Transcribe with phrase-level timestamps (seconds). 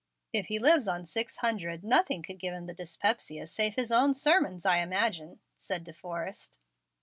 [0.33, 4.15] "If he lives on six hundred, nothing could give him the dyspepsia save his own
[4.15, 6.57] sermons, I imagine," said De Forrest.